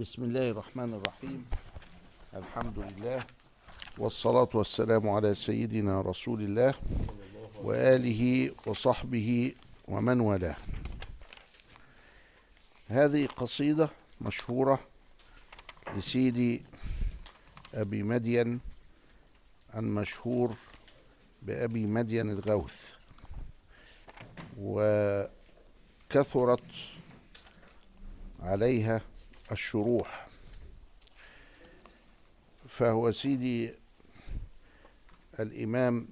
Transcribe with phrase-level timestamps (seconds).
[0.00, 1.44] بسم الله الرحمن الرحيم.
[2.34, 3.24] الحمد لله
[3.98, 6.74] والصلاة والسلام على سيدنا رسول الله
[7.62, 9.54] وآله وصحبه
[9.88, 10.56] ومن والاه.
[12.88, 13.88] هذه قصيدة
[14.20, 14.80] مشهورة
[15.96, 16.62] لسيدي
[17.74, 18.60] أبي مدين
[19.74, 20.54] المشهور
[21.42, 22.94] بأبي مدين الغوث.
[24.58, 25.30] وكثرت
[28.40, 29.00] عليها
[29.52, 30.28] الشروح
[32.68, 33.72] فهو سيدي
[35.40, 36.08] الإمام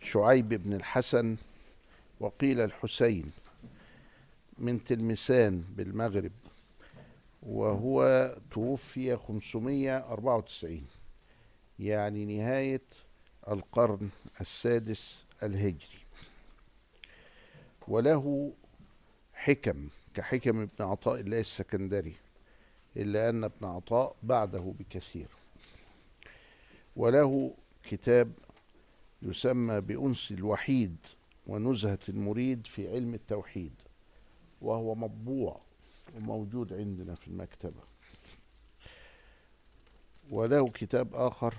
[0.00, 1.36] شعيب بن الحسن
[2.20, 3.30] وقيل الحسين
[4.58, 6.32] من تلمسان بالمغرب
[7.42, 10.86] وهو توفي 594
[11.78, 12.82] يعني نهاية
[13.48, 14.08] القرن
[14.40, 15.98] السادس الهجري.
[17.88, 18.52] وله
[19.34, 22.14] حكم كحكم ابن عطاء الله السكندري
[22.96, 25.28] إلا أن ابن عطاء بعده بكثير.
[26.96, 28.32] وله كتاب
[29.22, 30.96] يسمى بأنس الوحيد
[31.46, 33.72] ونزهة المريد في علم التوحيد
[34.62, 35.60] وهو مطبوع
[36.16, 37.80] وموجود عندنا في المكتبة.
[40.30, 41.54] وله كتاب آخر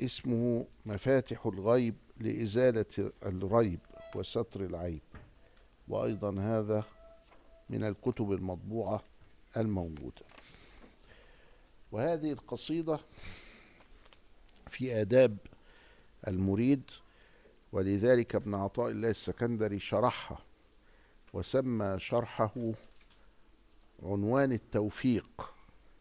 [0.00, 3.78] اسمه مفاتح الغيب لإزالة الريب
[4.14, 5.00] وستر العيب
[5.88, 6.84] وأيضا هذا
[7.72, 9.02] من الكتب المطبوعة
[9.56, 10.22] الموجودة.
[11.92, 13.00] وهذه القصيدة
[14.68, 15.36] في آداب
[16.28, 16.90] المريد
[17.72, 20.38] ولذلك ابن عطاء الله السكندري شرحها
[21.32, 22.72] وسمى شرحه
[24.02, 25.54] عنوان التوفيق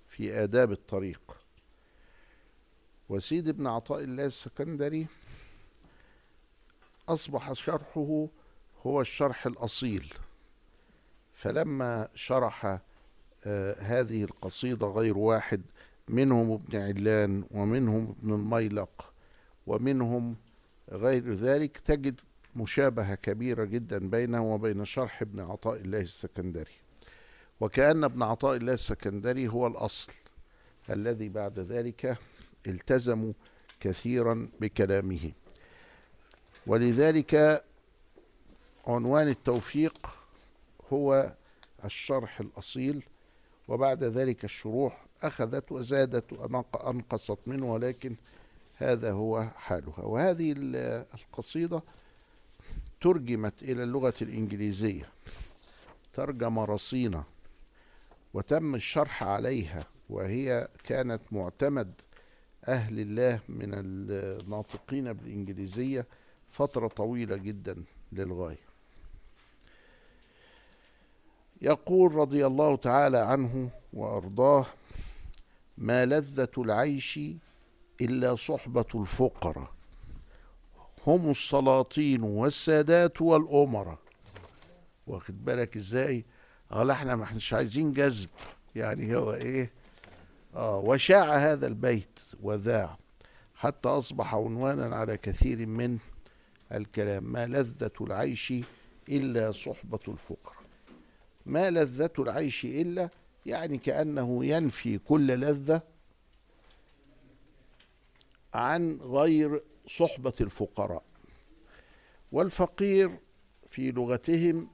[0.10, 1.38] في آداب الطريق.
[3.10, 5.08] وسيد ابن عطاء الله السكندري
[7.10, 8.28] أصبح شرحه
[8.86, 10.14] هو الشرح الأصيل.
[11.42, 12.80] فلما شرح
[13.46, 15.62] آه هذه القصيدة غير واحد
[16.08, 19.14] منهم ابن علان ومنهم ابن الميلق
[19.68, 20.36] ومنهم
[20.92, 22.20] غير ذلك تجد
[22.56, 26.72] مشابهة كبيرة جدا بينه وبين شرح ابن عطاء الله السكندري.
[27.60, 30.14] وكأن ابن عطاء الله السكندري هو الأصل
[30.90, 32.18] الذي بعد ذلك
[32.68, 33.34] التزموا
[33.80, 35.32] كثيرا بكلامه.
[36.68, 37.64] ولذلك
[38.88, 40.21] عنوان التوفيق
[40.94, 41.34] هو
[41.86, 43.04] الشرح الأصيل
[43.68, 48.16] وبعد ذلك الشروح أخذت وزادت وأنقصت منه ولكن
[48.76, 50.00] هذا هو حالها.
[50.02, 50.54] وهذه
[51.14, 51.82] القصيدة
[53.02, 55.10] ترجمت إلى اللغة الإنجليزية.
[56.14, 57.24] ترجمة رصينة
[58.34, 61.94] وتم الشرح عليها وهي كانت معتمد
[62.68, 66.06] أهل الله من الناطقين بالإنجليزية
[66.50, 68.71] فترة طويلة جدا للغاية.
[71.62, 74.66] يقول رضي الله تعالى عنه وأرضاه
[75.78, 77.20] ما لذة العيش
[78.02, 79.72] إلا صحبة الفقراء
[81.08, 83.98] هم السلاطين والسادات والأمراء.
[85.08, 86.26] واخد بالك إزاي؟
[86.72, 88.30] قال إحنا ما إحناش عايزين جذب.
[88.76, 89.72] يعني هو إيه؟
[90.56, 92.98] آه وشاع هذا البيت وذاع
[93.56, 95.98] حتى أصبح عنوانا على كثير من
[96.72, 98.54] الكلام ما لذة العيش
[99.10, 100.61] إلا صحبة الفقراء.
[101.46, 103.10] ما لذة العيش إلا
[103.46, 105.82] يعني كأنه ينفي كل لذة
[108.54, 111.04] عن غير صحبة الفقراء.
[112.32, 113.18] والفقير
[113.70, 114.68] في لغتهم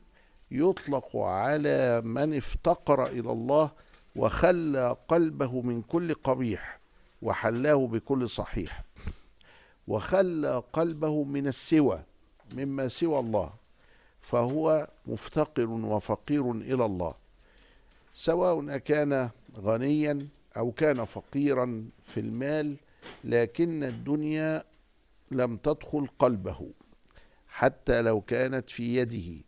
[0.52, 3.72] يطلق على من افتقر إلى الله
[4.16, 6.80] وخلى قلبه من كل قبيح
[7.22, 8.84] وحلاه بكل صحيح.
[9.88, 12.04] وخلى قلبه من السوى
[12.54, 13.54] مما سوى الله.
[14.28, 17.14] فهو مفتقر وفقير إلى الله
[18.14, 20.28] سواء كان غنيا
[20.58, 22.76] أو كان فقيرا في المال
[23.24, 24.64] لكن الدنيا
[25.32, 26.70] لم تدخل قلبه
[27.48, 29.44] حتى لو كانت في يده.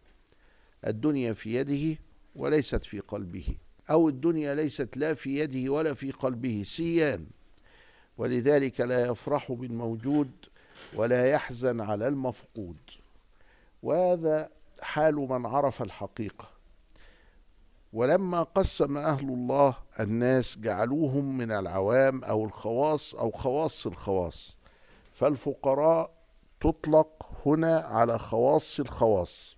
[0.87, 1.99] الدنيا في يده
[2.35, 3.47] وليست في قلبه
[3.89, 7.25] أو الدنيا ليست لا في يده ولا في قلبه سيان.
[8.17, 10.31] ولذلك لا يفرح بالموجود
[10.93, 12.77] ولا يحزن على المفقود.
[13.83, 16.49] وهذا حال من عرف الحقيقة.
[17.93, 24.57] ولما قسم أهل الله الناس جعلوهم من العوام أو الخواص أو خواص الخواص
[25.13, 26.13] فالفقراء
[26.59, 29.57] تطلق هنا على خواص الخواص.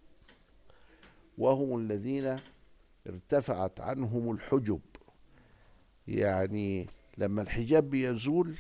[1.38, 2.40] وهم الذين
[3.08, 4.82] ارتفعت عنهم الحجب.
[6.08, 8.56] يعني لما الحجاب بيزول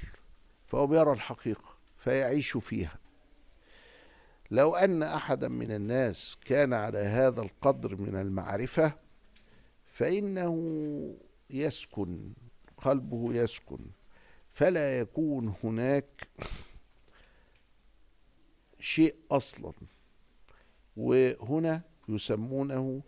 [0.67, 3.00] فهو بيرى الحقيقة فيعيش فيها.
[4.51, 8.93] لو أن أحدا من الناس كان على هذا القدر من المعرفة
[9.85, 10.55] فإنه
[11.49, 12.33] يسكن
[12.77, 13.79] قلبه يسكن.
[14.49, 16.27] فلا يكون هناك
[18.79, 19.73] شيء أصلا.
[20.97, 23.01] وهنا يسمونه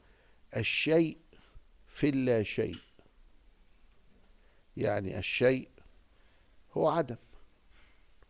[0.58, 1.18] الشيء
[1.88, 2.78] في اللا شيء.
[4.78, 5.70] يعني الشيء
[6.74, 7.18] هو عدم.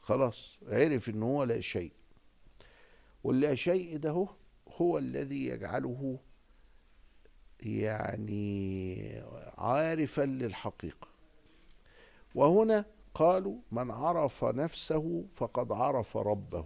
[0.01, 1.91] خلاص عرف إن هو لا شيء.
[3.23, 4.27] واللا شيء ده
[4.67, 6.19] هو, الذي يجعله
[7.59, 9.23] يعني
[9.57, 11.07] عارفا للحقيقة.
[12.35, 16.65] وهنا قالوا من عرف نفسه فقد عرف ربه.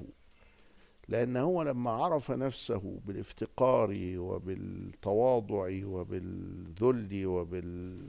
[1.08, 8.02] لأن هو لما عرف نفسه بالافتقار وبالتواضع وبالذل وبال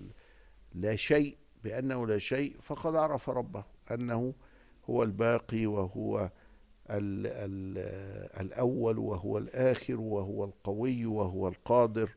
[0.74, 4.34] لا شيء بأنه لا شيء فقد عرف ربه أنه
[4.90, 6.30] هو الباقي وهو
[6.90, 7.78] ال ال
[8.40, 12.10] الأول وهو الآخر وهو القوي وهو القادر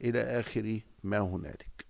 [0.00, 1.86] إلى آخر ما هنالك.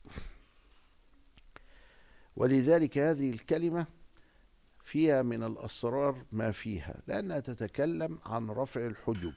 [2.37, 3.87] ولذلك هذه الكلمة
[4.85, 9.33] فيها من الأسرار ما فيها لأنها تتكلم عن رفع الحجب.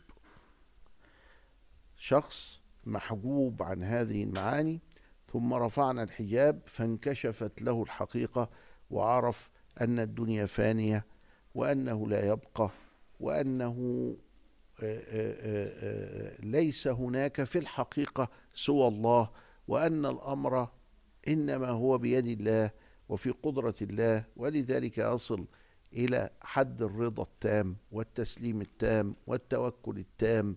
[1.97, 4.81] شخص محجوب عن هذه المعاني
[5.31, 8.49] ثم رفعنا الحجاب فانكشفت له الحقيقة
[8.89, 9.49] وعرف
[9.81, 11.05] أن الدنيا فانية
[11.55, 12.69] وأنه لا يبقى
[13.19, 14.15] وأنه
[14.83, 19.29] آه، آه، آه، ليس هناك في الحقيقة سوى الله
[19.67, 20.69] وأن الأمر
[21.27, 22.71] إنما هو بيد الله
[23.09, 25.45] وفي قدرة الله ولذلك يصل
[25.93, 30.55] إلى حد الرضا التام والتسليم التام والتوكل التام.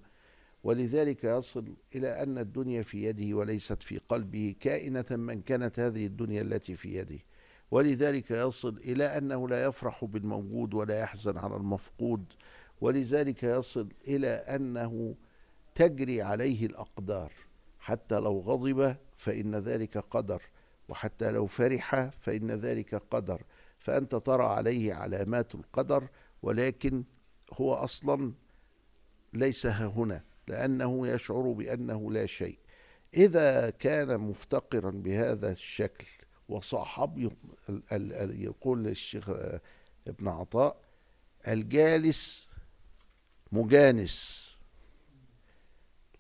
[0.64, 6.42] ولذلك يصل إلى أن الدنيا في يده وليست في قلبه كائنة من كانت هذه الدنيا
[6.42, 7.18] التي في يده.
[7.72, 12.24] ولذلك يصل إلى أنه لا يفرح بالموجود ولا يحزن على المفقود.
[12.80, 15.14] ولذلك يصل إلى أنه
[15.74, 17.32] تجري عليه الأقدار.
[17.78, 20.42] حتى لو غضب فإن ذلك قدر
[20.88, 23.42] وحتى لو فرح فإن ذلك قدر.
[23.78, 26.08] فأنت ترى عليه علامات القدر
[26.42, 27.04] ولكن
[27.52, 28.32] هو أصلا
[29.34, 32.58] ليس هنا لأنه يشعر بأنه لا شيء.
[33.14, 37.32] إذا كان مفتقرا بهذا الشكل وصاحب
[38.40, 39.30] يقول الشيخ
[40.06, 40.76] ابن عطاء
[41.48, 42.48] الجالس
[43.52, 44.42] مجانس.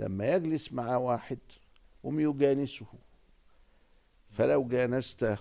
[0.00, 1.38] لما يجلس مع واحد
[2.04, 2.86] هم يجانسه.
[4.30, 5.38] فلو جانست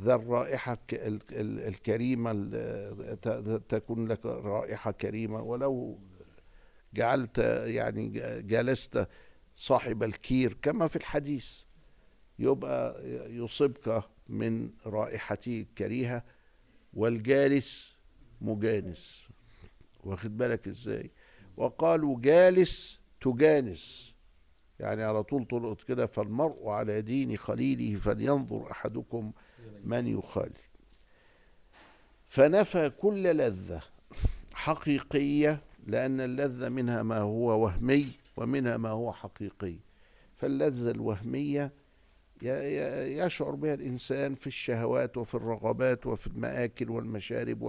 [0.00, 2.32] ذا الرائحة الكريمة
[3.68, 5.42] تكون لك رائحة كريمة.
[5.42, 5.98] ولو
[6.94, 8.08] جعلت يعني
[8.42, 9.08] جلست
[9.54, 11.65] صاحب الكير كما في الحديث.
[12.38, 16.24] يبقى يصيبك من رائحته الكريهة
[16.94, 17.96] والجالس
[18.40, 19.28] مجانس.
[20.04, 21.10] واخد بالك إزاي؟
[21.56, 24.14] وقالوا جالس تجانس.
[24.80, 29.32] يعني على طول تلقط كده فالمرء على دين خليله فلينظر أحدكم
[29.84, 30.52] من يخالل
[32.26, 33.82] فنفى كل لذة
[34.54, 39.74] حقيقية لأن اللذة منها ما هو وهمي ومنها ما هو حقيقي.
[40.36, 41.72] فاللذة الوهمية
[42.42, 47.62] يشعر بها الإنسان في الشهوات وفي الرغبات وفي المآكل والمشارب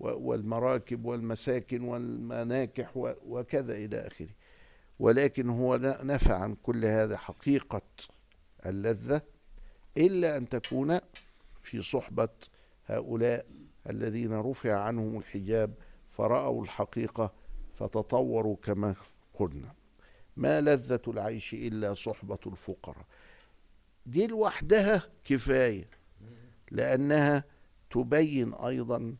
[0.00, 4.30] والمراكب والمساكن والمناكح وكذا إلى آخره.
[4.98, 7.82] ولكن هو نفى عن كل هذا حقيقة
[8.66, 9.22] اللذة
[9.96, 10.98] إلا أن تكون
[11.56, 12.28] في صحبة
[12.86, 13.46] هؤلاء
[13.90, 15.74] الذين رفع عنهم الحجاب
[16.10, 17.32] فرأوا الحقيقة
[17.74, 18.94] فتطوروا كما
[19.34, 19.74] قلنا.
[20.36, 23.04] ما لذة العيش إلا صحبة الفقراء.
[24.06, 25.88] دي لوحدها كفاية
[26.70, 27.44] لأنها
[27.90, 29.16] تبين أيضا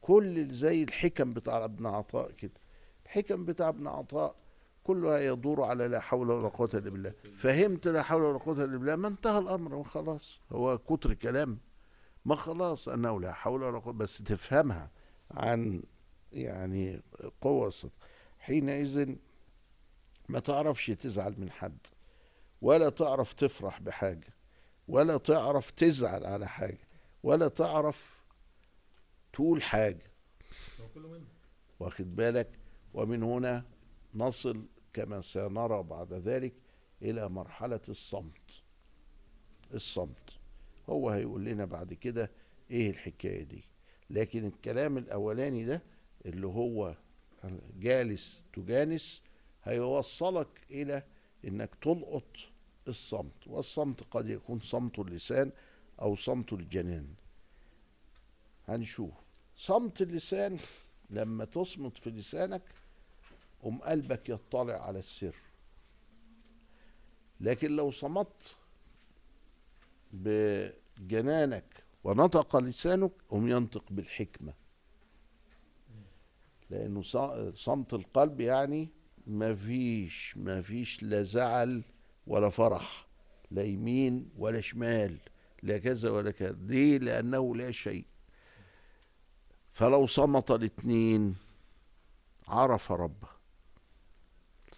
[0.00, 2.60] كل زي الحكم بتاع ابن عطاء كده.
[3.04, 4.34] الحكم بتاع ابن عطاء
[4.84, 7.12] كلها يدور على لا حول ولا قوة إلا بالله.
[7.38, 11.58] فهمت لا حول ولا قوة إلا بالله ما انتهى الأمر خلاص هو كتر كلام
[12.24, 14.90] ما خلاص أنه لا حول ولا قوة بس تفهمها
[15.30, 15.82] عن
[16.32, 17.02] يعني
[17.40, 17.72] قوة
[18.38, 19.14] حينئذ
[20.28, 21.78] ما تعرفش تزعل من حد.
[22.62, 24.34] ولا تعرف تفرح بحاجة
[24.88, 26.88] ولا تعرف تزعل على حاجة
[27.22, 28.22] ولا تعرف
[29.32, 30.10] تقول حاجة.
[31.80, 32.48] واخد بالك؟
[32.94, 33.64] ومن هنا
[34.14, 36.54] نصل كما سنرى بعد ذلك
[37.02, 38.62] إلى مرحلة الصمت.
[39.74, 40.38] الصمت.
[40.88, 42.30] هو هيقول لنا بعد كده
[42.70, 43.64] إيه الحكاية دي.
[44.10, 45.82] لكن الكلام الأولاني ده
[46.26, 46.94] اللي هو
[47.78, 49.22] جالس تجانس
[49.64, 51.02] هيوصلك إلى
[51.44, 52.36] إنك تلقط
[52.88, 55.52] الصمت والصمت قد يكون صمت اللسان
[56.00, 57.14] أو صمت الجنان.
[58.68, 59.14] هنشوف.
[59.56, 60.58] صمت اللسان
[61.10, 62.62] لما تصمت في لسانك
[63.62, 65.34] قم قلبك يطلع على السر.
[67.40, 68.56] لكن لو صمت
[70.12, 74.52] بجنانك ونطق لسانك هم ينطق بالحكمة.
[76.70, 77.02] لأنه
[77.52, 78.88] صمت القلب يعني
[79.28, 81.82] ما فيش ما فيش لا زعل
[82.26, 83.06] ولا فرح
[83.50, 85.18] لا يمين ولا شمال
[85.62, 86.56] لا كذا ولا كذا.
[86.60, 88.04] ليه لأنه لا شيء.
[89.72, 91.36] فلو صمت الاثنين
[92.48, 93.28] عرف ربه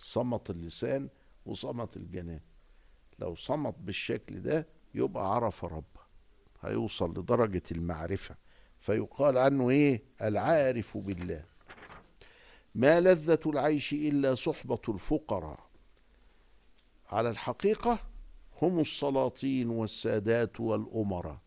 [0.02, 1.08] صمت اللسان
[1.46, 2.40] وصمت الجنان.
[3.18, 6.00] لو صمت بالشكل ده يبقى عرف ربه
[6.62, 8.34] هيوصل لدرجة المعرفة.
[8.80, 11.44] فيقال عنه إيه؟ العارف بالله.
[12.74, 15.70] ما لذة العيش إلا صحبة الفقراء.
[17.10, 17.98] على الحقيقة
[18.62, 21.38] هم السلاطين والسادات والأمراء.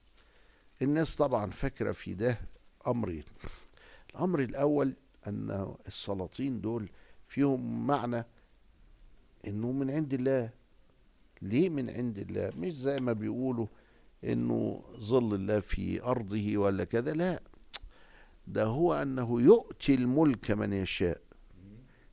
[0.82, 2.40] الناس طبعا فاكرة في ده
[2.88, 3.24] أمرين.
[4.10, 4.94] الأمر الأول
[5.28, 6.90] أن السلاطين دول
[7.28, 8.26] فيهم معنى
[9.48, 10.50] أنه من عند الله.
[11.42, 13.68] ليه من عند الله؟ مش زي ما بيقولوا
[14.24, 17.14] أنه ظل الله في أرضه ولا كذا.
[17.14, 17.40] لا
[18.48, 21.22] ده هو أنه يؤتي الملك من يشاء.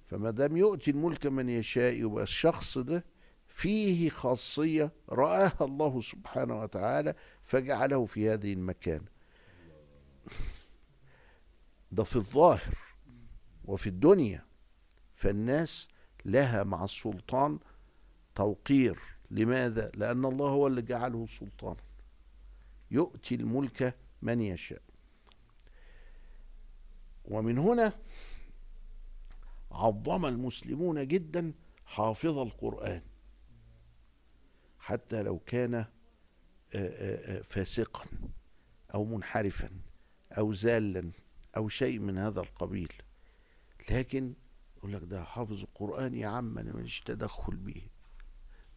[0.06, 3.04] فما دام يؤتي الملك من يشاء يبقى الشخص ده
[3.48, 9.00] فيه خاصية رآها الله سبحانه وتعالى فجعله في هذه المكان.
[11.92, 12.74] ده في الظاهر
[13.64, 14.44] وفي الدنيا
[15.14, 15.88] فالناس
[16.24, 17.58] لها مع السلطان
[18.34, 18.98] توقير.
[19.30, 21.82] لماذا؟ لأن الله هو اللي جعله سلطانا.
[22.90, 24.82] يؤتي الملك من يشاء.
[27.30, 27.92] ومن هنا
[29.72, 31.52] عظم المسلمون جدا
[31.84, 33.02] حافظ القرآن.
[34.78, 35.84] حتى لو كان
[37.44, 38.04] فاسقا
[38.94, 39.70] أو منحرفا
[40.32, 41.10] أو زالا
[41.56, 42.92] أو شيء من هذا القبيل.
[43.90, 44.34] لكن
[44.76, 47.82] يقول لك ده حافظ القرآن يا عم أنا ماليش تدخل به.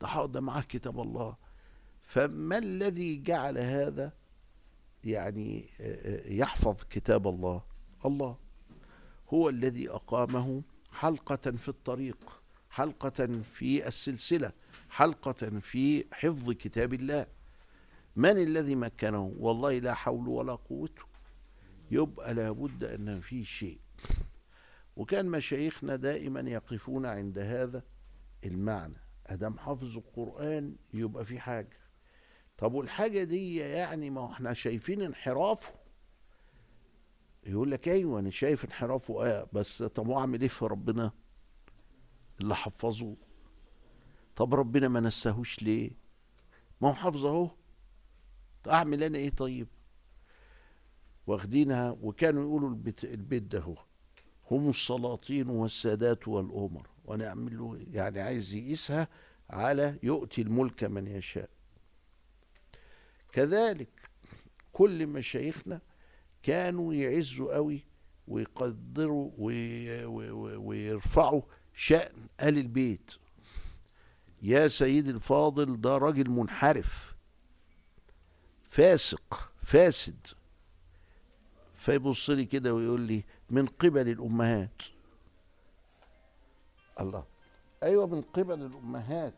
[0.02, 1.36] ده ده معاه كتاب الله.
[2.02, 4.14] فما الذي جعل هذا
[5.04, 5.66] يعني
[6.26, 7.64] يحفظ كتاب الله؟
[8.06, 8.43] الله.
[9.30, 14.52] هو الذي أقامه حلقة في الطريق حلقة في السلسلة
[14.90, 17.28] حلقة في حفظ كتاب الله.
[18.16, 21.04] من الذي مكنه؟ والله لا حول ولا قوته
[21.92, 23.80] يبقى لابد أن في شيء.
[24.96, 27.84] وكان مشايخنا دائما يقفون عند هذا
[28.46, 28.98] المعنى.
[29.28, 31.78] أدام حافظ القرآن يبقى في حاجة.
[32.58, 35.74] طب والحاجة دي يعني ما إحنا شايفين انحرافه
[37.46, 41.12] يقول لك أيوه أنا شايف انحرافه آه بس طب وأعمل إيه في ربنا
[42.42, 43.16] اللي حفظه؟
[44.36, 45.92] طب ربنا ما نساهوش ليه؟
[46.82, 47.50] ما هو حافظ أهو.
[48.70, 49.68] أعمل أنا إيه طيب؟
[51.28, 53.76] واخدينها وكانوا يقولوا البيت, البيت ده هو
[54.52, 59.08] هم السلاطين والسادات والأمر ونعمل له يعني عايز يقيسها
[59.50, 61.50] على يؤتي الملك من يشاء.
[63.32, 64.10] كذلك
[64.74, 65.82] كل مشايخنا
[66.44, 67.86] كانوا يعزوا قوي
[68.28, 69.32] ويقدروا
[70.58, 71.42] ويرفعوا
[71.74, 73.12] شأن آل البيت.
[74.42, 77.16] يا سيدي الفاضل ده راجل منحرف
[78.64, 80.28] فاسق فاسد.
[81.74, 84.82] فيبص لي كده ويقول لي من قبل الأمهات.
[87.00, 87.26] الله.
[87.84, 89.34] أيوه من قبل الأمهات.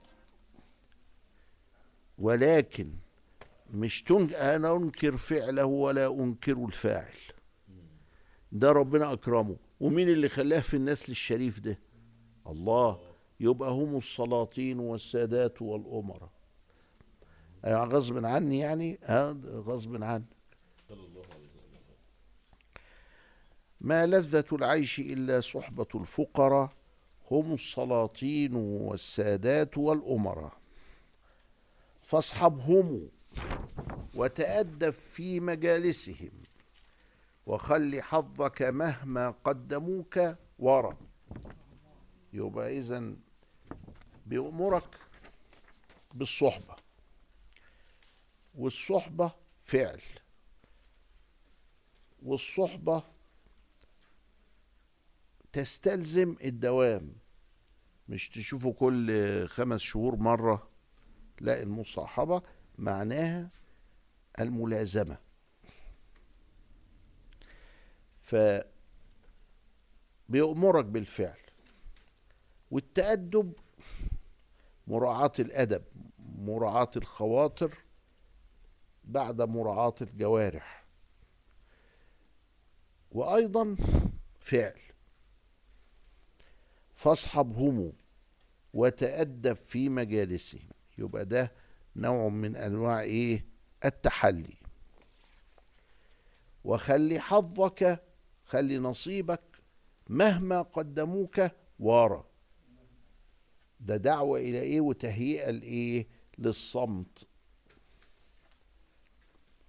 [2.20, 2.94] ولكن
[3.76, 7.16] مش تنج أنا أنكر فعله ولا أنكر الفاعل.
[8.52, 9.58] ده ربنا أكرمه.
[9.80, 11.80] ومين اللي خلاه في النسل الشريف ده؟
[12.48, 13.00] الله.
[13.40, 16.30] يبقى هم السلاطين والسادات والأمراء.
[17.66, 19.00] أيوة غصب عني يعني؟
[19.46, 20.26] غصب عني.
[23.82, 26.74] ما لذة العيش إلا صحبة الفقراء.
[27.32, 30.58] هم السلاطين والسادات والأمراء.
[32.00, 33.10] فاصحبهم
[34.16, 36.32] وتأدب في مجالسهم.
[37.46, 40.20] وخل حظك مهما قدموك
[40.60, 40.98] ورا.
[42.34, 43.14] يبقى إذا
[44.26, 45.00] بيأمرك
[46.14, 46.76] بالصحبة.
[48.56, 50.02] والصحبة فعل.
[52.24, 53.04] والصحبة
[55.54, 57.16] تستلزم الدوام.
[58.10, 60.70] مش تشوفه كل خمس شهور مرة.
[61.42, 62.42] لا المصاحبة
[62.78, 63.50] معناها
[64.40, 65.18] الملازمة.
[68.14, 68.36] ف
[70.30, 71.40] بيأمرك بالفعل.
[72.72, 73.54] والتأدب
[74.88, 75.84] مراعاة الأدب
[76.20, 77.78] مراعاة الخواطر
[79.04, 80.86] بعد مراعاة الجوارح.
[83.12, 83.76] وأيضا
[84.40, 84.80] فعل.
[86.96, 87.94] فاصحبهم
[88.74, 90.70] وتأدب في مجالسهم.
[90.98, 91.52] يبقى ده
[91.96, 93.46] نوع من أنواع إيه؟
[93.86, 94.54] التحلي.
[96.64, 98.04] وخلي حظك
[98.46, 99.42] خلي نصيبك
[100.10, 101.42] مهما قدموك
[101.80, 102.26] ورا
[103.80, 107.28] ده دعوة إلى إيه؟ وتهيئة لإيه؟ للصمت.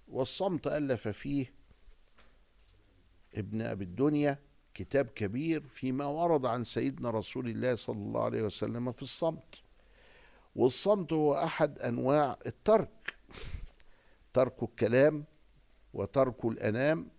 [0.07, 1.53] والصمت ألف فيه
[3.35, 4.39] ابن أبي الدنيا
[4.73, 9.61] كتاب كبير فيما ورد عن سيدنا رسول الله صلى الله عليه وسلم في الصمت.
[10.57, 13.15] والصمت هو أحد أنواع الترك.
[14.33, 15.23] ترك الكلام
[15.93, 17.09] وترك الأنام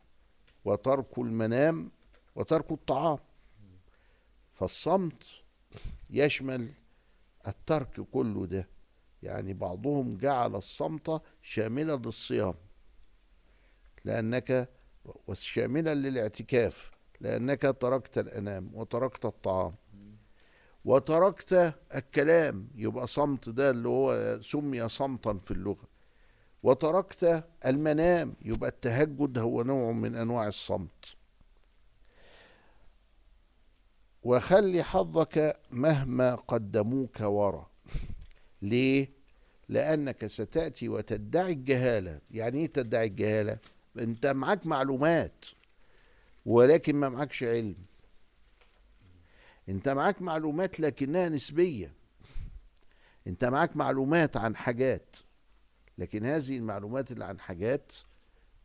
[0.64, 1.90] وترك المنام
[2.35, 3.18] وترك الطعام.
[4.50, 5.23] فالصمت
[6.11, 6.73] يشمل
[7.47, 8.68] الترك كله ده.
[9.23, 12.54] يعني بعضهم جعل الصمت شاملا للصيام.
[14.04, 14.68] لأنك
[15.26, 16.90] وشاملا للاعتكاف.
[17.21, 19.75] لأنك تركت الأنام وتركت الطعام.
[20.88, 25.85] وتركت الكلام يبقى صمت ده اللي هو سمي صمتا في اللغة.
[26.62, 31.04] وتركت المنام يبقى التهجد هو نوع من أنواع الصمت.
[34.23, 37.71] وخلي حظك مهما قدموك ورا.
[38.62, 39.09] ليه؟
[39.68, 42.21] لأنك ستأتي وتدعي الجهالة.
[42.30, 43.59] يعني إيه تدعي الجهالة؟
[43.99, 45.45] أنت معاك معلومات
[46.47, 47.76] ولكن ما معكش علم.
[49.68, 51.94] انت معاك معلومات لكنها نسبية.
[53.26, 55.16] انت معاك معلومات عن حاجات
[55.98, 57.92] لكن هذه المعلومات اللي عن حاجات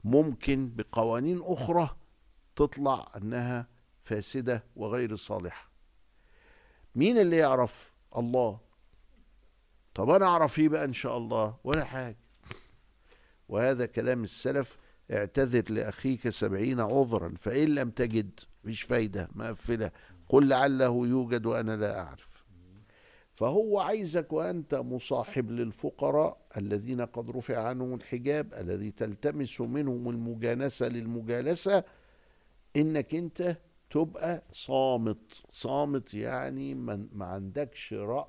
[0.03, 1.89] ممكن بقوانين أخرى
[2.55, 3.67] تطلع أنها
[4.01, 5.69] فاسدة وغير صالحة.
[6.95, 8.59] مين اللي يعرف الله؟
[9.95, 12.17] طب أنا أعرف إيه بقى إن شاء الله؟ ولا حاجة.
[13.49, 14.77] وهذا كلام السلف
[15.11, 19.91] اعتذر لأخيك سبعين عذرا فإن لم تجد مش فايدة مقفلة.
[20.29, 22.33] قل لعله يوجد وأنا لا أعرف.
[23.33, 31.83] فهو عايزك وأنت مصاحب للفقراء الذين قد رفع عنهم الحجاب الذي تلتمس منهم المجانسة للمجالسة
[32.75, 33.57] إنك أنت
[33.89, 35.43] تبقى صامت.
[35.51, 36.73] صامت يعني
[37.13, 38.27] ما عندكش رأي.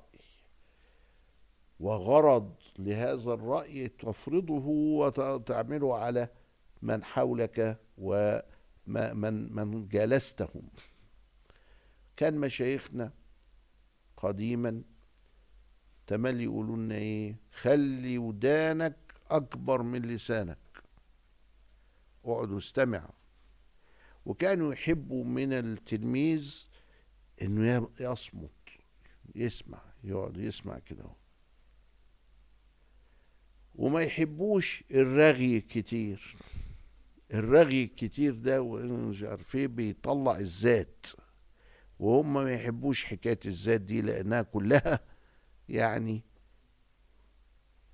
[1.79, 6.29] وغرض لهذا الرأي تفرضه وتعمله على
[6.81, 10.69] من حولك ومن من جالستهم.
[12.17, 13.13] كان مشايخنا
[14.17, 14.81] قديما
[16.07, 18.95] تملي يقولوا لنا إيه؟ خلي ودانك
[19.29, 20.57] أكبر من لسانك.
[22.25, 23.09] اقعد استمع
[24.25, 26.65] وكانوا يحبوا من التلميذ
[27.41, 28.49] إنه يصمت
[29.35, 31.05] يسمع يقعد يسمع كده
[33.75, 36.35] وما يحبوش الرغي كتير.
[37.33, 41.05] الرغي الكتير ده مش عارف إيه بيطلع الذات.
[41.99, 44.99] وهم ما يحبوش حكاية الذات دي لأنها كلها
[45.69, 46.23] يعني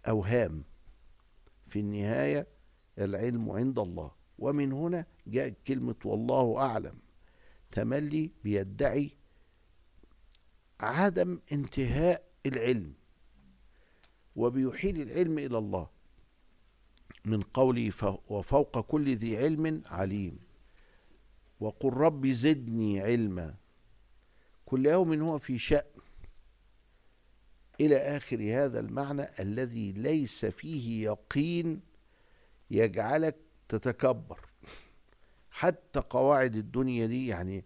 [0.07, 0.63] أوهام.
[1.67, 2.47] في النهاية
[2.97, 6.99] العلم عند الله ومن هنا جاءت كلمة والله أعلم.
[7.71, 9.11] تملي بيدعي
[10.79, 12.93] عدم انتهاء العلم
[14.35, 15.89] وبيحيل العلم إلى الله
[17.25, 17.91] من قوله
[18.27, 20.39] وفوق كل ذي علم عليم.
[21.59, 23.60] وقل رب زدني علما.
[24.71, 25.83] كل يوم هو في شأن.
[27.81, 31.81] إلى آخر هذا المعنى الذي ليس فيه يقين
[32.71, 33.35] يجعلك
[33.69, 34.39] تتكبر.
[35.49, 37.65] حتى قواعد الدنيا دي يعني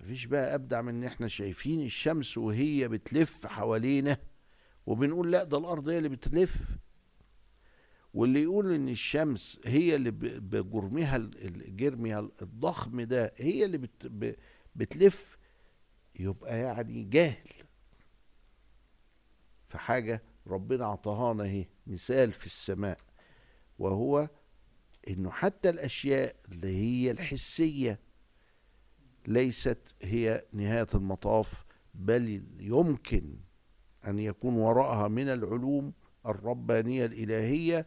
[0.00, 4.16] مفيش بقى أبدع من إن إحنا شايفين الشمس وهي بتلف حوالينا
[4.86, 6.56] وبنقول لا ده الأرض هي اللي بتلف.
[8.14, 10.10] واللي يقول إن الشمس هي اللي
[10.40, 11.30] بجرمها
[11.68, 14.36] جرمها الضخم ده هي اللي بت
[14.76, 15.39] بتلف
[16.20, 17.48] يبقى يعني جاهل.
[19.64, 22.98] فحاجة ربنا عطاهانا أهي مثال في السماء
[23.78, 24.28] وهو
[25.08, 27.98] إنه حتى الأشياء اللي هي الحسية
[29.26, 33.36] ليست هي نهاية المطاف بل يمكن
[34.06, 35.92] أن يكون وراءها من العلوم
[36.26, 37.86] الربانية الإلهية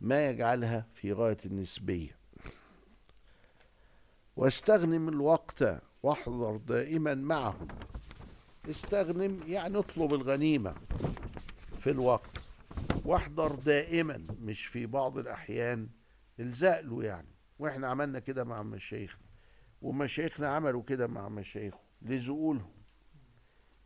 [0.00, 2.18] ما يجعلها في غاية النسبية.
[4.36, 7.66] واستغنم الوقت واحضر دائما معه
[8.70, 10.74] استغنم يعني اطلب الغنيمة
[11.78, 12.30] في الوقت.
[13.04, 15.88] واحضر دائما مش في بعض الأحيان
[16.40, 17.28] الزق له يعني.
[17.58, 19.20] وإحنا عملنا كده مع مشايخنا
[19.82, 22.72] ومشايخنا عملوا كده مع مشايخه لزقولهم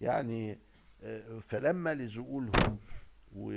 [0.00, 0.58] يعني
[1.02, 2.78] آه، فلما لزقولهم
[3.36, 3.52] و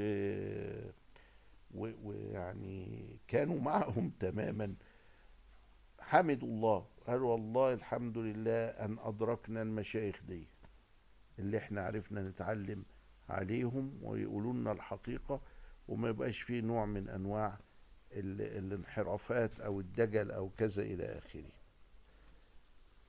[1.73, 4.75] ويعني كانوا معهم تماما
[5.99, 10.47] حمدوا الله قالوا والله الحمد لله أن أدركنا المشايخ دي
[11.39, 12.85] اللي إحنا عرفنا نتعلم
[13.29, 15.41] عليهم ويقولوا لنا الحقيقة
[15.87, 17.57] وما يبقاش فيه نوع من أنواع
[18.11, 21.51] الانحرافات أو الدجل أو كذا إلى آخره.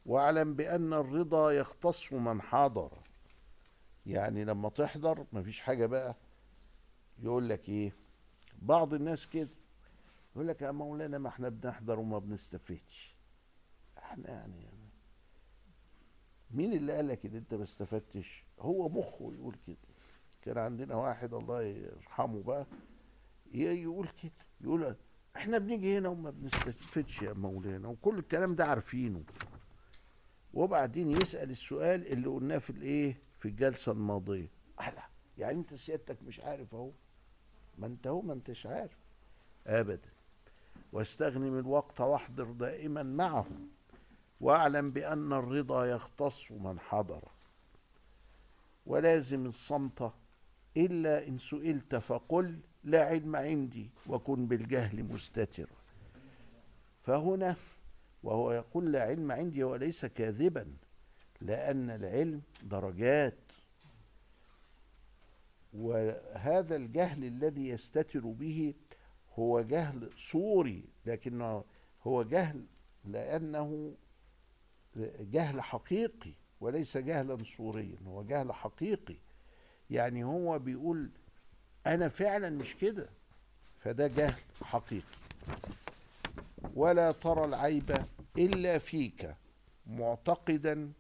[0.07, 2.93] واعلم بأن الرضا يختص من حضر.
[4.07, 6.17] يعني لما تحضر مفيش حاجة بقى.
[7.23, 7.93] يقول لك إيه؟
[8.63, 9.49] بعض الناس كده
[10.35, 13.16] يقول لك يا مولانا ما إحنا بنحضر وما بنستفدش
[14.07, 14.89] أحنا يعني, يعني
[16.51, 19.77] مين اللي قال لك إن أنت ما استفدتش؟ هو مخه يقول كده.
[20.43, 22.67] كان عندنا واحد الله يرحمه بقى
[23.55, 24.97] يقول كده يقول
[25.37, 29.23] إحنا بنيجي هنا وما بنستفدش يا مولانا وكل الكلام ده عارفينه.
[30.55, 34.49] وبعدين يسأل السؤال اللي قلناه في الإيه؟ في الجلسة الماضية.
[34.81, 35.03] أحلى
[35.39, 36.91] يعني أنت سيادتك مش عارف أهو.
[37.79, 38.99] ما أنت هو ما أنتش عارف.
[39.67, 40.09] ابدا.
[40.93, 43.47] واستغنم الوقت واحضر دائما معه.
[44.41, 47.29] واعلم بأن الرضا يختص من حضر
[48.87, 50.13] ولازم الصمت
[50.77, 55.69] إلا إن سئلت فقل لا علم عندي وكن بالجهل مستتر.
[57.03, 57.57] فهنا
[58.23, 60.77] وهو يقول لا علم عندي وليس كاذبا
[61.41, 63.39] لأن العلم درجات.
[65.73, 68.75] وهذا الجهل الذي يستتر به
[69.39, 71.65] هو جهل صوري لكنه
[72.03, 72.65] هو جهل
[73.05, 73.95] لأنه
[75.21, 79.17] جهل حقيقي وليس جهلا صوريا هو جهل حقيقي.
[79.91, 81.11] يعني هو بيقول
[81.87, 83.09] أنا فعلا مش كده
[83.79, 85.17] فده جهل حقيقي.
[86.75, 88.05] ولا ترى العيب
[88.39, 89.35] إلا فيك
[89.87, 90.93] معتقدا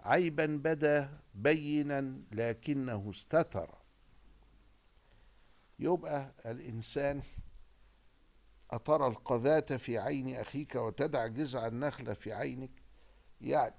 [0.00, 3.74] عيبا بدا بينا لكنه استتر.
[5.78, 7.22] يبقى الإنسان
[8.70, 12.70] أترى القذاة في عين أخيك وتدع جذع النخلة في عينك؟
[13.40, 13.74] يعني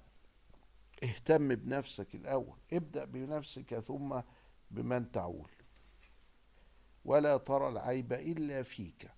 [1.02, 2.58] اهتم بنفسك الأول.
[2.72, 4.20] ابدأ بنفسك ثم
[4.70, 5.50] بمن تعول.
[7.04, 9.10] ولا ترى العيب إلا فيك.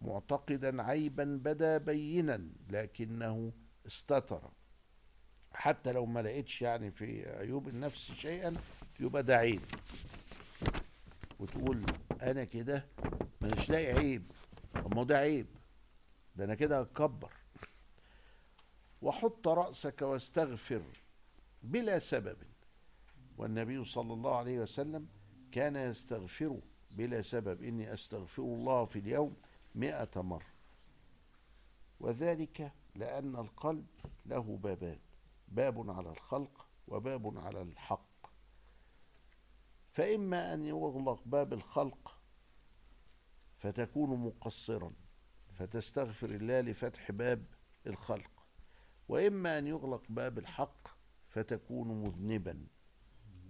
[0.00, 3.52] معتقدا عيبا بدا بينا لكنه
[3.86, 4.50] استتر.
[5.52, 8.56] حتى لو ما لقيتش يعني في عيوب النفس شيئا
[9.00, 9.62] يبقى ده عيب.
[11.40, 11.86] وتقول
[12.22, 12.86] أنا كده
[13.42, 14.30] مش لاقي عيب.
[14.74, 15.46] طب ما ده عيب.
[16.36, 17.32] ده أنا كده هتكبر.
[19.06, 20.82] وحط رأسك واستغفر
[21.62, 22.36] بلا سبب.
[23.38, 25.08] والنبي صلى الله عليه وسلم
[25.52, 27.62] كان يستغفر بلا سبب.
[27.62, 29.36] إني أستغفر الله في اليوم
[29.74, 30.46] مئة مرة.
[32.00, 33.86] وذلك لأن القلب
[34.26, 34.98] له بابان.
[35.48, 38.26] باب على الخلق وباب على الحق.
[39.92, 42.18] فإما أن يغلق باب الخلق
[43.56, 44.92] فتكون مقصرا.
[45.52, 47.44] فتستغفر الله لفتح باب
[47.86, 48.35] الخلق.
[49.08, 50.88] وإما أن يغلق باب الحق
[51.28, 52.66] فتكون مذنبا.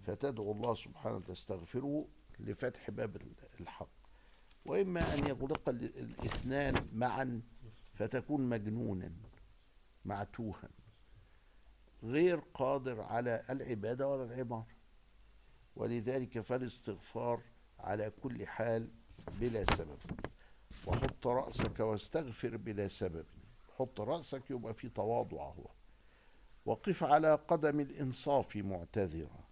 [0.03, 3.17] فتدعو الله سبحانه تستغفره لفتح باب
[3.61, 3.89] الحق.
[4.65, 7.43] وإما أن يغلق الإثنان معا
[7.95, 9.13] فتكون مجنونا
[10.05, 10.69] معتوها.
[12.03, 14.67] غير قادر على العبادة ولا العمارة
[15.77, 17.43] ولذلك فالاستغفار
[17.79, 18.89] على كل حال
[19.41, 19.99] بلا سبب.
[20.87, 23.25] وحط رأسك واستغفر بلا سبب.
[23.79, 25.67] حط رأسك يبقى في تواضع هو.
[26.67, 29.45] وقف على قدم الإنصاف معتذرا.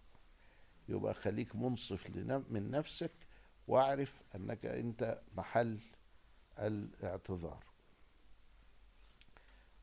[0.89, 2.11] يبقى خليك منصف
[2.51, 3.13] من نفسك
[3.69, 5.79] واعرف أنك أنت محل
[6.59, 7.65] الاعتذار.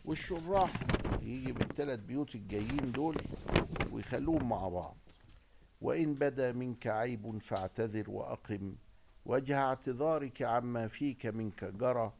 [0.05, 0.73] والشراح
[1.21, 3.21] يجي بالثلاث بيوت الجايين دول
[3.91, 4.97] ويخلوهم مع بعض.
[5.81, 8.75] وإن بدا منك عيب فاعتذر وأقم.
[9.25, 12.13] وجه اعتذارك عما فيك منك جرى.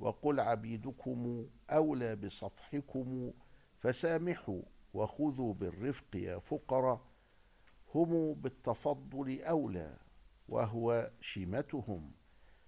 [0.00, 3.32] وقل عبيدكم أولى بصفحكم
[3.76, 4.62] فسامحوا
[4.94, 7.00] وخذوا بالرفق يا فقراء
[7.94, 9.96] هم بالتفضل أولى
[10.48, 12.10] وهو شيمتهم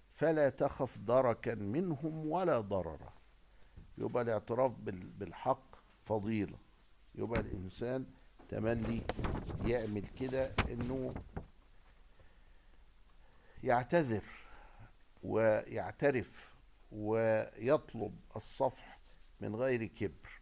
[0.09, 3.13] فلا تخف دركا منهم ولا ضررا.
[3.97, 4.71] يبقى الاعتراف
[5.19, 6.57] بالحق فضيلة.
[7.15, 8.05] يبقى الإنسان
[8.49, 9.01] تملي
[9.65, 11.13] يعمل كده إنه
[13.63, 14.23] يعتذر
[15.23, 16.50] ويعترف
[16.91, 18.99] ويطلب الصفح
[19.39, 20.41] من غير كبر.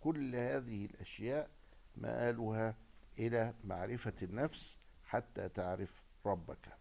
[0.00, 1.50] كل هذه الأشياء
[1.96, 2.76] مآلها
[3.18, 6.78] إلى معرفة النفس حتى تعرف ربك.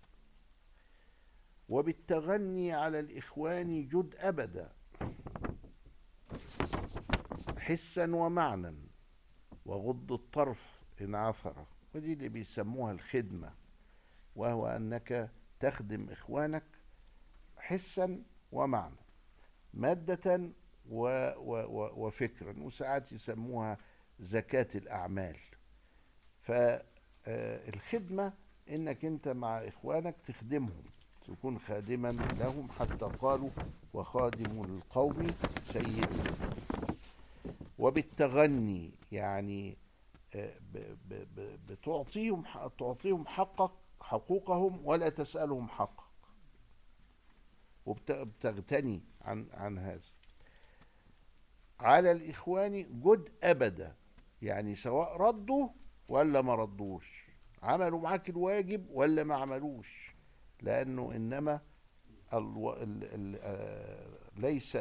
[1.69, 4.73] وبالتغني على الإخوان جد أبدا.
[7.58, 8.75] حسا ومعنى
[9.65, 11.65] وغض الطرف إن عثر.
[11.95, 13.53] ودي اللي بيسموها الخدمة.
[14.36, 16.63] وهو أنك تخدم إخوانك
[17.58, 19.07] حسا ومعنى
[19.73, 20.49] مادة
[20.89, 23.77] و و و وفكرا وساعات يسموها
[24.19, 25.38] زكاة الأعمال.
[26.41, 28.34] فالخدمة
[28.69, 30.84] إنك أنت مع إخوانك تخدمهم
[31.27, 33.49] تكون خادما لهم حتى قالوا
[33.93, 35.27] وخادم القوم
[35.62, 36.08] سيد
[37.80, 39.77] وبالتغني يعني
[40.36, 40.53] آه،
[41.69, 42.43] بتعطيهم
[42.80, 46.07] تعطيهم حقك حقوقهم ولا تسألهم حقك
[47.88, 50.10] وبتغتني عن عن هذا.
[51.80, 53.95] على الإخوان جد أبدا
[54.41, 55.69] يعني سواء ردوا
[56.08, 57.28] ولا ما ردوش.
[57.63, 60.15] عملوا معاك الواجب ولا ما عملوش.
[60.62, 61.62] لأنه إنما
[62.34, 62.73] ألو...
[62.73, 63.04] ال...
[63.04, 63.39] ال...
[63.41, 64.78] آه، ليس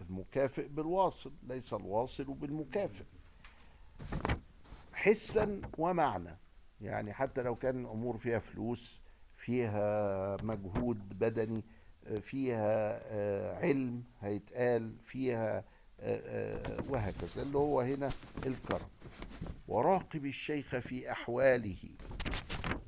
[0.00, 3.04] المكافئ بالواصل ليس الواصل بالمكافئ.
[4.92, 6.38] حسا ومعنى
[6.80, 9.02] يعني حتى لو كان الأمور فيها فلوس
[9.40, 11.64] فيها مجهود بدني
[12.20, 15.64] فيها آه، علم هيتقال فيها
[16.00, 16.20] آه،
[16.80, 18.10] آه، وهكذا اللي هو هنا
[18.46, 18.88] الكرم.
[19.68, 21.76] وراقب الشيخ في أحواله.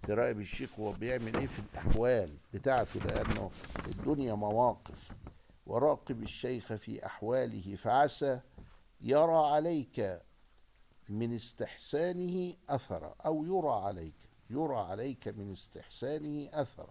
[0.03, 3.51] تراقب الشيخ هو بيعمل إيه في الأحوال بتاعته؟ لأنه
[3.87, 5.13] الدنيا مواقف.
[5.67, 8.41] وراقب الشيخ في أحواله فعسى
[9.01, 10.21] يرى عليك
[11.09, 14.22] من استحسانه أثر أو يرى عليك.
[14.53, 16.91] يرى عليك من استحسانه أثر.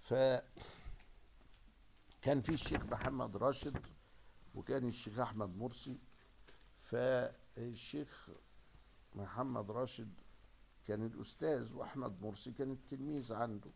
[0.00, 0.40] فكان
[2.40, 3.86] في الشيخ محمد راشد
[4.54, 5.98] وكان الشيخ أحمد مرسي
[6.82, 8.30] فالشيخ
[9.14, 10.12] محمد راشد
[10.86, 13.70] كان الأستاذ وأحمد مرسي كان التلميذ عنده.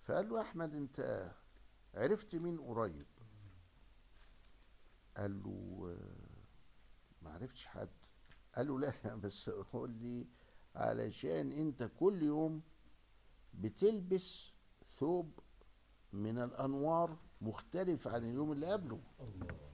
[0.00, 1.30] فقال له أحمد أنت
[1.94, 3.06] عرفت مين قريب؟
[5.16, 5.96] قال له
[7.22, 7.88] ما عرفتش حد.
[8.56, 10.26] قال له لا لا بس قول لي
[10.74, 12.62] علشان انت كل يوم
[13.54, 14.52] بتلبس
[14.98, 15.38] ثوب
[16.12, 19.00] من الأنوار مختلف عن اليوم اللي قبله.
[19.20, 19.70] الله.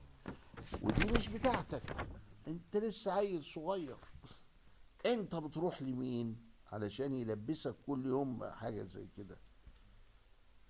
[0.81, 2.07] ودي مش بتاعتك.
[2.47, 3.97] انت لسه عيل صغير.
[5.05, 6.37] انت بتروح لمين
[6.71, 9.37] علشان يلبسك كل يوم حاجة زي كده؟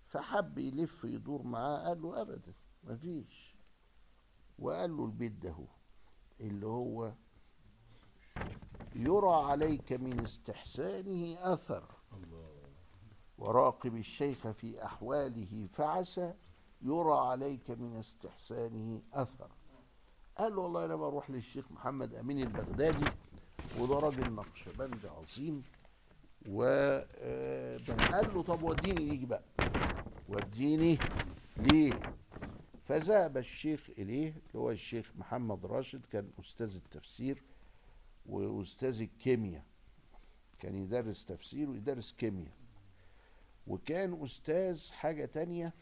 [0.06, 3.56] فحب يلف يدور معاه قال له ابدا مفيش.
[4.60, 5.68] وقال له البيت ده هو
[6.40, 7.14] اللي هو
[8.96, 11.84] يرى عليك من استحسانه أثر.
[13.38, 16.34] وراقب الشيخ في أحواله فعسى
[16.82, 19.52] يرى عليك من استحسانه أثر.
[20.38, 23.06] قال له والله أنا بروح للشيخ محمد أمين البغدادي
[23.80, 25.64] وده راجل نقشبندي عظيم.
[26.50, 29.44] وقال آه، له طب وديني ليك بقى.
[30.30, 30.98] وديني
[31.58, 32.00] ليه؟
[32.84, 37.44] فذهب الشيخ إليه اللي هو الشيخ محمد راشد كان أستاذ التفسير.
[38.26, 39.66] وأستاذ الكيمياء.
[40.60, 42.54] كان يدرس تفسير ويدرس كيمياء.
[43.68, 45.74] وكان أستاذ حاجة تانية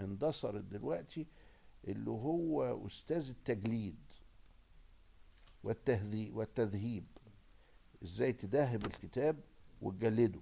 [0.00, 1.26] اندثرت دلوقتي
[1.84, 3.98] اللي هو أستاذ التجليد
[5.62, 7.04] والتهذيب والتذهيب.
[8.02, 9.40] إزاي تدهب الكتاب
[9.82, 10.40] وتجلده.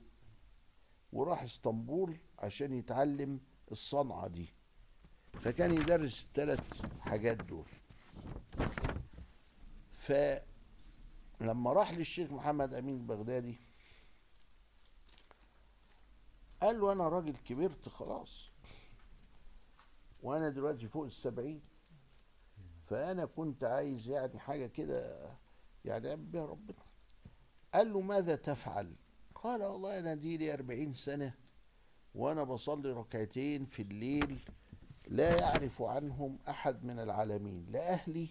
[1.13, 3.41] وراح إسطنبول عشان يتعلم
[3.73, 4.49] الصنعة دي.
[5.33, 6.61] فكان يدرس الثلاث
[7.01, 7.67] حاجات دول.
[11.45, 13.57] فلما راح للشيخ محمد أمين البغدادي
[16.63, 18.51] قال له أنا راجل كبرت خلاص
[20.23, 21.63] وأنا دلوقتي فوق السبعين
[22.87, 25.29] فأنا كنت عايز يعني حاجة كده
[25.85, 26.83] يعني أعمل بها ربنا.
[27.75, 28.95] قال له ماذا تفعل؟
[29.35, 31.35] قال والله أنا دي لي أربعين سنة
[32.15, 34.49] وأنا بصلي ركعتين في الليل
[35.09, 38.29] لا يعرف عنهم أحد من العالمين لا أهلي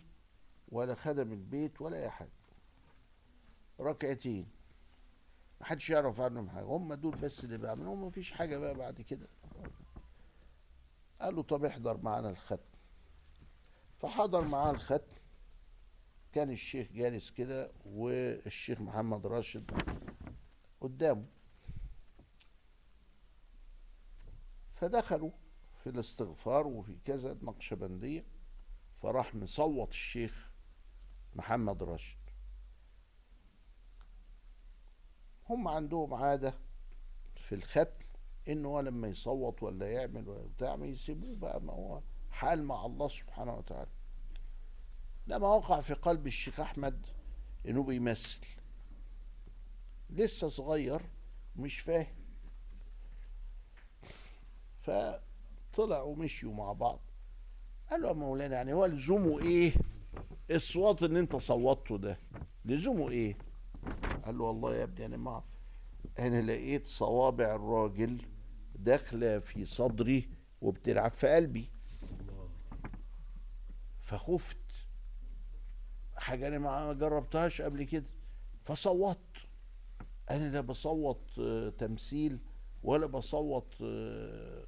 [0.67, 2.29] ولا خدم البيت ولا أحد
[3.79, 4.47] ركعتين.
[5.61, 6.65] ما حدش يعرف عنهم حاجة.
[6.65, 9.27] هم دول بس اللي بيعملوا ما فيش حاجة بقى بعد كده.
[11.21, 12.57] قال له طب احضر معانا الختم.
[13.97, 15.13] فحضر معاه الختم.
[16.33, 19.71] كان الشيخ جالس كده والشيخ محمد راشد
[20.81, 21.25] قدامه.
[24.71, 25.31] فدخلوا
[25.83, 28.25] في الاستغفار وفي كذا نقشبندية.
[29.01, 30.49] فراح مصوت الشيخ
[31.35, 32.22] محمد راشد.
[35.53, 36.53] هم عندهم عادة
[37.35, 37.85] في الختم
[38.47, 42.85] إنه هو لما يصوت ولا يعمل ولا بتاع ما يسيبوه بقى ما هو حال مع
[42.85, 43.89] الله سبحانه وتعالى.
[45.27, 47.05] لما وقع في قلب الشيخ أحمد
[47.67, 48.41] إنه بيمثل.
[50.09, 51.01] لسه صغير
[51.55, 52.15] مش فاهم.
[54.79, 54.91] ف
[55.73, 56.99] طلعوا ومشيوا مع بعض.
[57.89, 59.73] قال له يا مولانا يعني هو لزومه إيه؟
[60.51, 62.17] الصوت اللي أنت صوتته ده
[62.65, 63.37] لزومه إيه؟
[64.25, 65.43] قال له والله يا ابني أنا ما
[66.19, 68.21] أنا لقيت صوابع الراجل
[68.75, 70.29] داخلة في صدري
[70.61, 71.69] وبتلعب في قلبي.
[73.99, 74.57] فخفت.
[76.15, 78.05] حاجة أنا ما جربتهاش قبل كده.
[78.63, 79.37] فصوت.
[80.31, 82.39] أنا لا بصوت آه، تمثيل
[82.83, 84.65] ولا بصوت آه،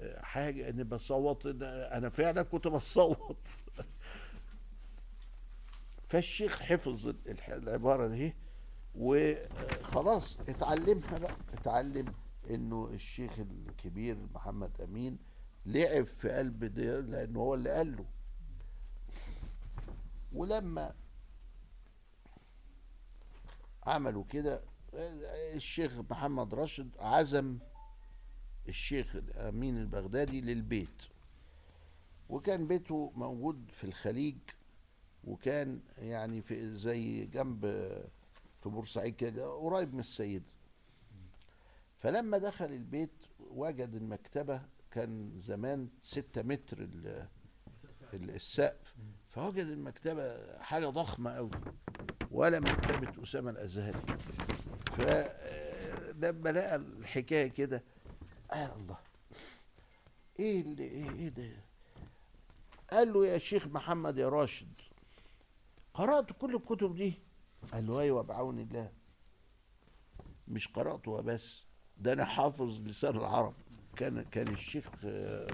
[0.00, 0.68] آه، حاجة.
[0.68, 3.48] اني بصوت أنا فعلا كنت بصوت.
[6.08, 7.14] فالشيخ حفظ
[7.48, 8.34] العبارة دي.
[8.94, 11.36] وخلاص اتعلمها بقى.
[11.52, 12.12] اتعلم
[12.50, 15.18] إنه الشيخ الكبير محمد أمين
[15.66, 18.04] لعب في قلب ده لأنه هو اللي قال له.
[20.32, 20.94] ولما
[23.82, 24.62] عملوا كده
[25.54, 27.58] الشيخ محمد راشد عزم
[28.68, 31.02] الشيخ أمين البغدادي للبيت.
[32.28, 34.36] وكان بيته موجود في الخليج
[35.24, 37.64] وكان يعني في زي جنب
[38.60, 40.42] في بورسعيد كده قريب من السيد.
[41.96, 46.88] فلما دخل البيت وجد المكتبة كان زمان ستة متر
[48.14, 48.96] السقف.
[49.28, 51.50] فوجد المكتبة حاجة ضخمة قوي
[52.30, 54.00] ولا مكتبة أسامة الأزهري.
[54.92, 57.84] فلما لقى الحكاية كده
[58.52, 58.98] آه الله.
[60.38, 61.50] إيه اللي إيه, إيه ده؟
[62.90, 64.72] قال له يا شيخ محمد يا راشد
[65.94, 67.20] قرأت كل الكتب دي.
[67.72, 68.92] قال له أيوه بعون الله.
[70.48, 71.62] مش قرأته وبس
[71.98, 73.54] ده أنا حافظ لسان العرب.
[73.96, 74.90] كان كان الشيخ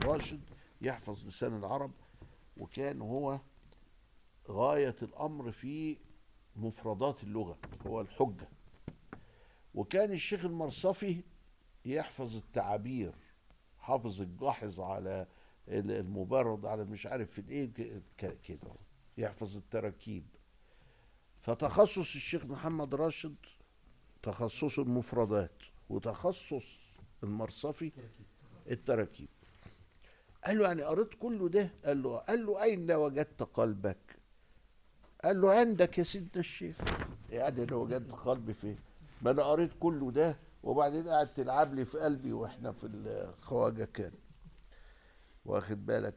[0.05, 0.41] راشد
[0.81, 1.93] يحفظ لسان العرب
[2.57, 3.41] وكان هو
[4.49, 5.99] غاية الأمر في
[6.57, 8.49] مفردات اللغة هو الحجة.
[9.75, 11.23] وكان الشيخ المرصفي
[11.85, 13.15] يحفظ التعابير
[13.79, 15.27] حافظ الجاحظ على
[15.69, 17.73] المبرد على مش عارف في الإيه
[18.19, 18.75] كده.
[19.19, 20.25] يحفظ التراكيب.
[21.45, 23.35] فتخصص الشيخ محمد راشد
[24.23, 26.65] تخصص المفردات وتخصص
[27.23, 27.93] المرصفي
[28.71, 29.29] التراكيب
[30.45, 34.17] قال له يعني قريت كله ده؟ قال له قال له أين وجدت قلبك؟
[35.25, 36.77] قال له عندك يا سيدنا الشيخ.
[37.31, 38.79] يعني أنا وجدت قلبي فين؟
[39.23, 44.13] ما أنا قريت كله ده وبعدين قاعد تلعب لي في قلبي وإحنا في الخواجة كان.
[45.45, 46.15] واخد بالك؟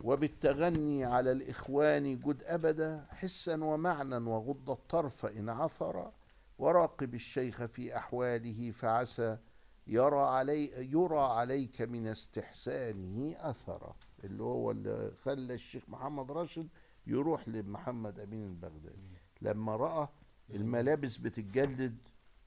[0.00, 6.12] وبالتغني على الإخوان جد أبدا حسا ومعنى وغض الطرف إن عثر
[6.58, 9.38] وراقب الشيخ في أحواله فعسى
[9.86, 13.96] يرى علي يرى عليك من استحسانه أثرا.
[14.24, 16.68] اللي هو اللي خلى الشيخ محمد راشد
[17.06, 19.18] يروح لمحمد أمين البغدادي.
[19.42, 20.08] لما رأى
[20.50, 21.96] الملابس بتتجلد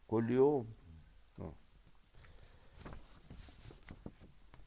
[0.07, 0.67] كل يوم.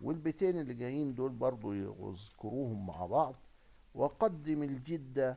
[0.06, 3.34] والبيتين اللي جايين دول برضو يذكروهم مع بعض.
[3.94, 5.36] وقدم الجد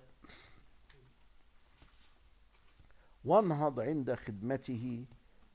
[3.25, 5.05] وانهض عند خدمته.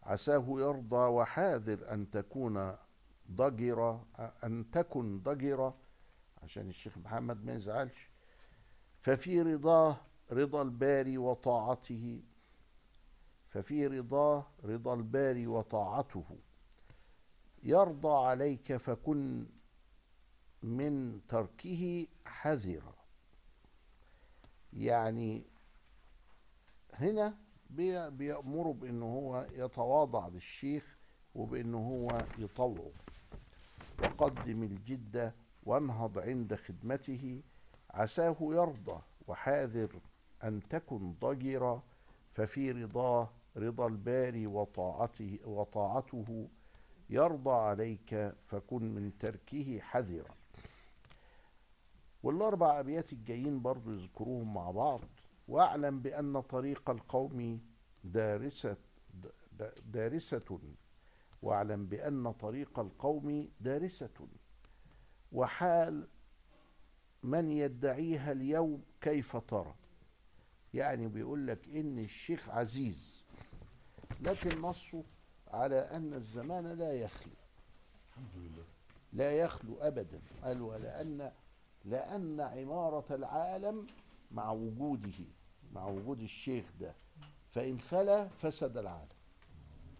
[0.02, 2.76] عساه يرضى وحاذر أن تكون
[3.30, 4.06] ضجرة
[4.44, 5.74] أن تكن ضجرة
[6.42, 8.10] عشان الشيخ محمد ما يزعلش.
[9.00, 9.96] ففي رضاه
[10.32, 12.22] رضا الباري وطاعته.
[13.48, 16.24] ففي رضاه رضا الباري وطاعته.
[17.64, 19.46] يرضى عليك فكن
[20.62, 22.94] من تركه حذرا.
[24.72, 25.44] يعني
[26.94, 27.38] هنا
[28.10, 30.98] بيأمره بأنه هو يتواضع للشيخ
[31.34, 32.92] وبأنه هو يطوعه.
[34.02, 37.42] وقدم الجد وانهض عند خدمته.
[37.90, 40.00] عساه يرضى وحاذر
[40.44, 41.82] أن تكن ضجرا.
[42.30, 46.48] ففي رضاه رضا الباري وطاعته وطاعته
[47.10, 50.34] يرضى عليك فكن من تركه حذرا.
[52.22, 55.00] والأربع أبيات الجايين برضو يذكروهم مع بعض
[55.48, 57.60] واعلم بأن طريق القوم
[58.04, 58.76] دارسة
[59.86, 60.60] دارسة
[61.42, 64.28] واعلم بأن طريق القوم دارسة.
[65.32, 66.08] وحال
[67.22, 69.74] من يدعيها اليوم كيف ترى؟
[70.74, 73.24] يعني بيقول لك إن الشيخ عزيز
[74.20, 75.04] لكن نصه
[75.54, 77.32] على أن الزمان لا يخلو.
[78.10, 78.64] الحمد لله.
[79.12, 80.20] لا يخلو أبدا.
[80.42, 81.32] قال ولأن
[81.84, 83.86] لأن عمارة العالم
[84.30, 85.24] مع وجوده
[85.72, 86.94] مع وجود الشيخ ده.
[87.50, 89.08] فإن خلا فسد العالم.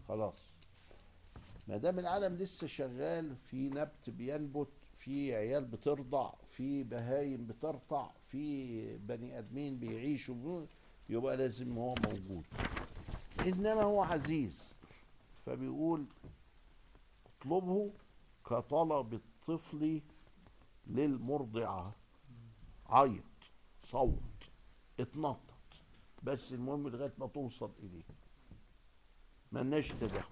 [0.07, 0.49] خلاص.
[1.67, 8.97] ما دام العالم لسه شغال في نبت بينبت في عيال بترضع في بهايم بترضع في
[8.97, 10.65] بني آدمين بيعيشوا
[11.09, 12.45] يبقى لازم هو موجود.
[13.39, 14.73] إنما هو عزيز.
[15.45, 16.05] فبيقول
[17.25, 17.91] اطلبه
[18.45, 20.01] كطلب الطفل
[20.87, 21.95] للمرضعة.
[22.85, 23.23] عيط
[23.81, 24.49] صوت
[24.99, 25.39] اتنطط.
[26.23, 28.03] بس المهم لغاية ما توصل إليه.
[29.51, 30.29] ملناش تدخل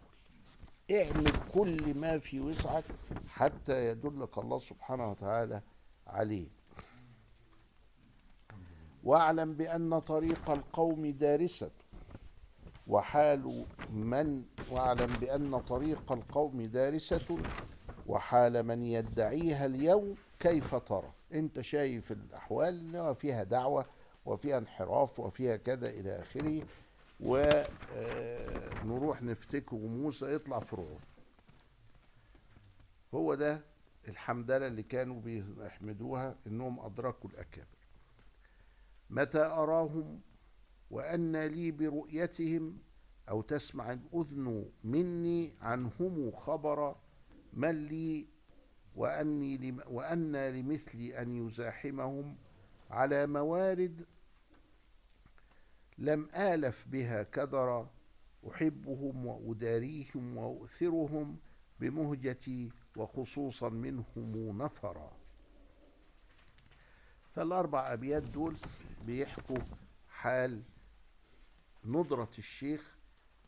[0.92, 2.84] اعمل كل ما في وسعك
[3.28, 5.62] حتى يدلك الله سبحانه وتعالى
[6.08, 6.48] عليه.
[9.04, 11.72] واعلم بأن طريق القوم دارسة.
[12.88, 17.38] وحال من واعلم بأن طريق القوم دارسة
[18.08, 23.86] وحال من يدعيها اليوم كيف ترى؟ أنت شايف الأحوال فيها دعوة
[24.26, 26.62] وفيها انحراف وفيها كذا إلى آخره.
[27.20, 27.62] ونروح
[29.22, 31.00] نفتكر موسى يطلع فرعون
[33.14, 33.62] هو ده
[34.08, 37.68] الحمدلة اللي كانوا بيحمدوها إنهم أدركوا الأكابر.
[39.10, 40.22] متى أراهم؟
[40.92, 42.78] وأن لي برؤيتهم
[43.30, 46.96] أو تسمع الأذن مني عنهم خبر
[47.54, 48.28] من لي
[48.96, 52.36] وأني لم وأن لمثلي أن يزاحمهم
[52.90, 54.06] على موارد
[55.98, 57.90] لم آلف بها كدرا
[58.52, 61.38] أحبهم وأداريهم وأؤثرهم
[61.80, 65.12] بمهجتي وخصوصا منهم نفرا.
[67.32, 68.56] فالأربع أبيات دول
[69.06, 69.58] بيحكوا
[70.10, 70.62] حال
[71.86, 72.96] ندرة الشيخ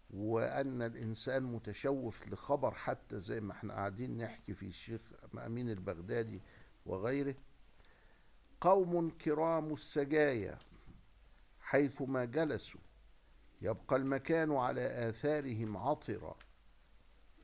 [0.10, 5.02] وأن الإنسان متشوف لخبر حتى زي ما إحنا قاعدين نحكي في الشيخ
[5.46, 6.42] أمين البغدادي
[6.86, 7.36] وغيره.
[8.62, 10.60] قوم كرام السجايا
[11.60, 12.82] حيثما جلسوا
[13.62, 16.36] يبقى المكان على آثارهم عطرا.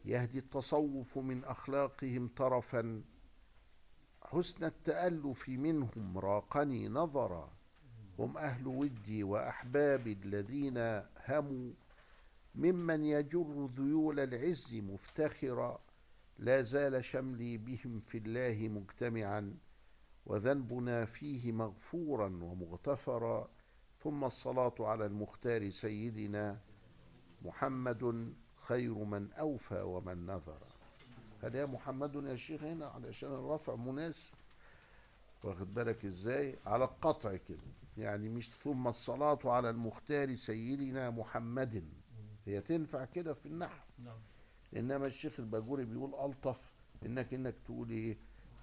[0.05, 3.03] يهدي التصوف من أخلاقهم طرفا.
[4.23, 7.61] حسن التألف منهم راقني نظرا.
[8.22, 10.78] هم أهل ودي وأحبابي الذين
[11.28, 11.72] هموا
[12.55, 15.80] ممن يجر ذيول العز مفتخرا.
[16.39, 19.57] لا زال شملي بهم في الله مجتمعا
[20.26, 23.49] وذنبنا فيه مغفورا ومغتفرا.
[24.03, 26.59] ثم الصلاة على المختار سيدنا
[27.41, 30.63] محمد خير من أوفى ومن نذر
[31.43, 34.34] هل يا محمد يا شيخ هنا علشان الرفع مناسب؟
[35.43, 37.80] واخد بالك إزاي؟ على القطع كده.
[37.97, 41.83] يعني مش ثم الصلاة على المختار سيدنا محمد.
[42.45, 43.85] هي تنفع كده في النحو.
[43.99, 44.19] نعم.
[44.75, 46.73] إنما الشيخ الباجوري بيقول ألطف
[47.05, 48.17] إنك إنك تقول إيه؟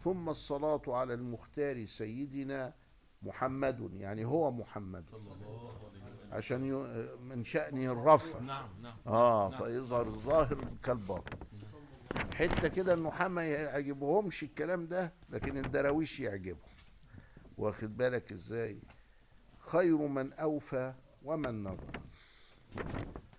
[0.05, 2.75] ثم الصلاة على المختار سيدنا
[3.23, 3.91] محمد.
[3.95, 5.05] يعني هو محمد.
[6.33, 8.39] عشان ي- من شأنه الرفع.
[8.39, 8.97] نعم نعم.
[9.07, 9.59] آه نعم.
[9.65, 11.39] فيظهر الظاهر كالباطن.
[12.35, 16.61] حتة كده النحاة ما يعجبهمش الكلام ده لكن الدراويش يعجبهم.
[17.59, 18.79] واخد بالك إزاي؟
[19.69, 20.93] خير من أوفى
[21.25, 22.01] ومن نظر.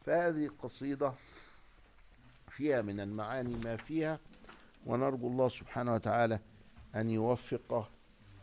[0.02, 1.14] فهذه قصيده
[2.50, 4.20] فيها من المعاني ما فيها
[4.86, 6.40] ونرجو الله سبحانه وتعالى
[6.96, 7.92] أن يوفق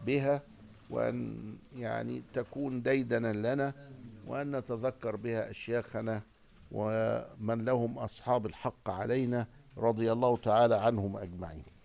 [0.07, 0.43] بها
[0.91, 3.75] وأن يعني تكون ديدنا لنا
[4.27, 6.23] وأن نتذكر بها أشياخنا
[6.73, 11.76] ومن لهم أصحاب الحق علينا رضي الله تعالى عنهم أجمعين.